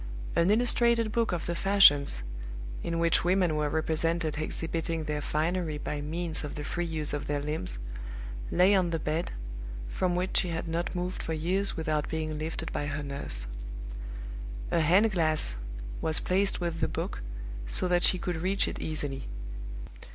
[0.35, 2.23] An illustrated book of the fashions,
[2.81, 7.27] in which women were represented exhibiting their finery by means of the free use of
[7.27, 7.77] their limbs,
[8.49, 9.31] lay on the bed,
[9.89, 13.45] from which she had not moved for years without being lifted by her nurse.
[14.71, 15.55] A hand glass
[16.01, 17.21] was placed with the book
[17.67, 19.27] so that she could reach it easily.